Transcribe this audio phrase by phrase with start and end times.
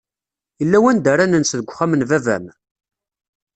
[0.63, 2.45] Illa wanda ara nens deg wexxam n baba-m?